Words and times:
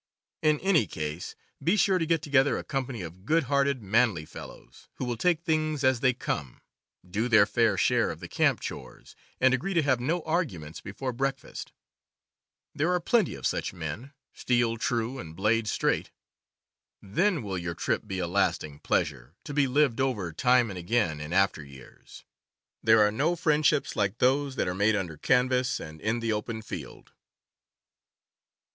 In 0.41 0.59
any 0.61 0.87
case, 0.87 1.35
be 1.63 1.77
sure 1.77 1.99
to 1.99 2.07
get 2.07 2.23
together 2.23 2.57
a 2.57 2.63
company 2.63 3.03
of 3.03 3.23
good 3.23 3.43
hearted, 3.43 3.83
manly 3.83 4.25
fellows, 4.25 4.87
who 4.95 5.05
will 5.05 5.15
take 5.15 5.43
things 5.43 5.83
as 5.83 5.99
they 5.99 6.11
come, 6.11 6.59
do 7.07 7.27
their 7.27 7.45
fair 7.45 7.77
share 7.77 8.09
of 8.09 8.19
the 8.19 8.27
camp 8.27 8.61
chores, 8.61 9.15
and 9.39 9.53
agree 9.53 9.75
to 9.75 9.83
have 9.83 9.99
no 9.99 10.23
arguments 10.23 10.81
before 10.81 11.13
breakfast. 11.13 11.71
There 12.73 12.91
are 12.91 12.99
plenty 12.99 13.35
of 13.35 13.45
such 13.45 13.73
men, 13.73 14.11
steel 14.33 14.75
true 14.75 15.19
and 15.19 15.35
blade 15.35 15.67
straight. 15.67 16.09
Then 16.99 17.43
will 17.43 17.59
your 17.59 17.75
trip 17.75 18.07
be 18.07 18.17
a 18.17 18.27
lasting 18.27 18.79
pleasure, 18.79 19.35
to 19.43 19.53
be 19.53 19.67
lived 19.67 20.01
over 20.01 20.33
time 20.33 20.71
and 20.71 20.79
again 20.79 21.21
in 21.21 21.31
after 21.31 21.63
years. 21.63 22.25
There 22.81 23.01
are 23.05 23.11
no 23.11 23.35
friendships 23.35 23.95
like 23.95 24.17
those 24.17 24.55
that 24.55 24.67
are 24.67 24.73
made 24.73 24.95
under 24.95 25.15
canvas 25.15 25.79
and 25.79 26.01
in 26.01 26.21
the 26.21 26.33
open 26.33 26.63
field. 26.63 27.11